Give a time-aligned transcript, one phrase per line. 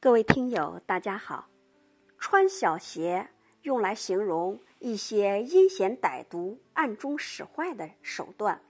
[0.00, 1.48] 各位听友，大家好。
[2.20, 3.30] 穿小鞋
[3.62, 8.62] 用来形容一些阴险歹毒、暗中使坏的手段。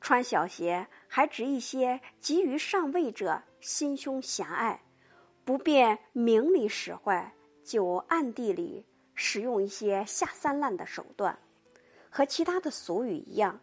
[0.00, 4.80] 穿小鞋还指一些急于上位者心胸狭隘，
[5.44, 7.32] 不便明里使坏，
[7.62, 8.84] 就暗地里
[9.14, 11.38] 使用一些下三滥的手段。
[12.10, 13.60] 和其他的俗语一样，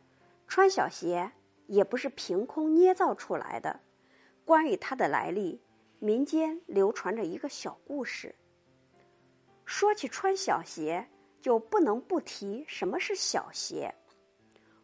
[0.47, 1.33] 穿小鞋
[1.67, 3.81] 也不是凭空捏造出来的。
[4.45, 5.59] 关于它的来历。
[6.03, 8.35] 民间流传着一个小故事。
[9.63, 11.07] 说起穿小鞋，
[11.39, 13.89] 就不能不提什么是小鞋。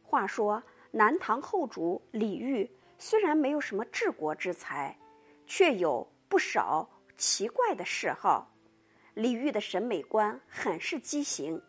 [0.02, 2.66] 话说南唐后主李煜
[2.98, 4.98] 虽然没有什么治国之才，
[5.46, 8.50] 却有不少奇怪的嗜好。
[9.14, 11.62] 李煜的审美观很是畸形，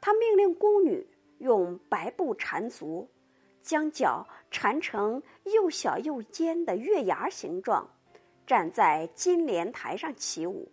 [0.00, 1.06] 他命令宫女
[1.38, 3.08] 用白布缠足，
[3.62, 7.88] 将脚缠成又小又尖的月牙形状。
[8.48, 10.66] 站在金莲台上起舞，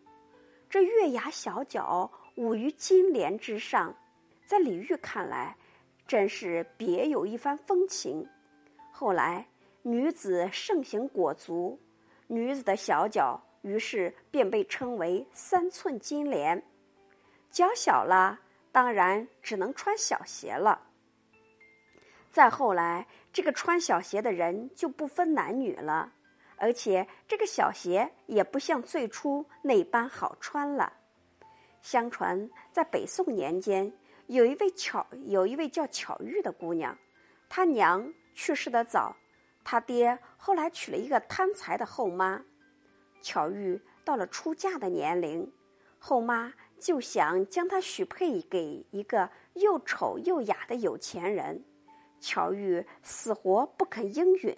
[0.70, 3.94] 这月牙小脚舞于金莲之上，
[4.46, 5.54] 在李煜看来，
[6.08, 8.26] 真是别有一番风情。
[8.94, 9.46] 后来
[9.82, 11.78] 女子盛行裹足，
[12.28, 16.64] 女子的小脚于是便被称为三寸金莲。
[17.52, 18.40] 脚小了，
[18.72, 20.82] 当然只能穿小鞋了。
[22.32, 26.14] 再后来，这个穿小鞋的人就不分男女了。
[26.58, 30.92] 而且这个小鞋也不像最初那般好穿了。
[31.82, 33.92] 相传在北宋年间，
[34.28, 36.98] 有一位巧有一位叫巧玉的姑娘，
[37.48, 39.16] 她娘去世的早，
[39.64, 42.42] 她爹后来娶了一个贪财的后妈。
[43.22, 45.52] 巧玉到了出嫁的年龄，
[46.00, 51.64] 后妈就想将她许配给一个又丑又雅的有钱人，
[52.20, 54.58] 巧玉死活不肯应允。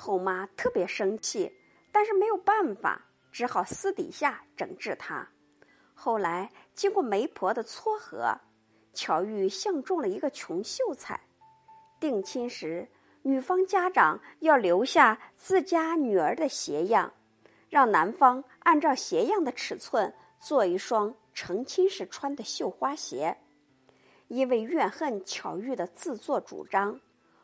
[0.00, 1.52] 后妈特别生气，
[1.90, 5.28] 但是没有办法，只好私底下整治他。
[5.92, 8.32] 后来经过媒婆的撮合，
[8.94, 11.20] 巧玉相中了一个穷秀才。
[11.98, 12.88] 定亲时，
[13.22, 17.12] 女方家长要留下自家女儿的鞋样，
[17.68, 23.36] 让男方按照鞋样的尺寸做一双成亲时穿的绣花鞋。
[24.28, 27.00] 因为怨恨巧玉的自作主张，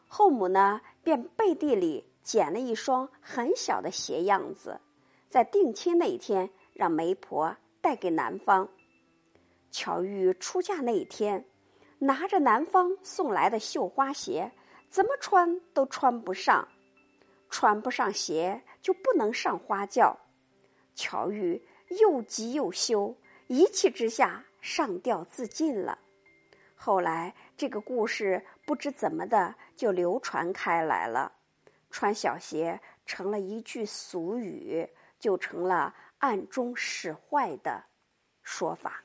[0.06, 2.04] 后母呢便背地里。
[2.24, 4.80] 捡了一双很小的鞋样子，
[5.28, 8.68] 在定亲那一天让媒婆带给男方。
[9.70, 11.44] 巧玉出嫁那一天，
[11.98, 14.50] 拿着男方送来的绣花鞋，
[14.88, 16.66] 怎么穿都穿不上，
[17.50, 20.18] 穿不上鞋就不能上花轿。
[20.94, 21.60] 巧玉
[22.00, 23.14] 又急又羞，
[23.48, 25.98] 一气之下上吊自尽了。
[26.74, 31.32] 后来这个故事不知怎么的就流传开来了。
[31.94, 34.84] 穿小鞋成了一句俗语，
[35.20, 37.84] 就成了暗中使坏的
[38.42, 39.03] 说法。